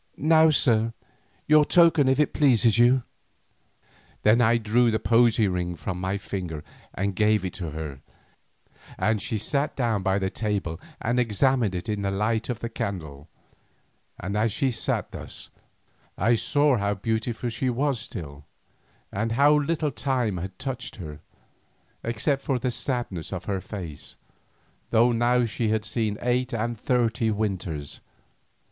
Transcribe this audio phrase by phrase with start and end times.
[0.17, 0.93] "Now, sir,
[1.45, 3.03] your token if it pleases you."
[4.23, 6.63] Then I drew the posy ring from my finger
[6.95, 8.01] and gave it to her,
[8.97, 12.67] and she sat down by the table and examined it in the light of the
[12.67, 13.29] candle,
[14.19, 15.51] and as she sat thus,
[16.17, 18.45] I saw how beautiful she was still,
[19.11, 21.19] and how little time had touched her,
[22.03, 24.17] except for the sadness of her face,
[24.89, 28.01] though now she had seen eight and thirty winters.